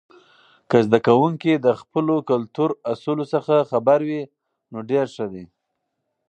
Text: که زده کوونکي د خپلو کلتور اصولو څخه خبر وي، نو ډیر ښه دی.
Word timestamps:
که 0.69 0.77
زده 0.85 0.99
کوونکي 1.07 1.51
د 1.55 1.67
خپلو 1.81 2.15
کلتور 2.29 2.69
اصولو 2.91 3.25
څخه 3.33 3.55
خبر 3.71 3.99
وي، 4.07 4.21
نو 4.71 4.77
ډیر 4.89 5.05
ښه 5.15 5.25
دی. 5.33 5.45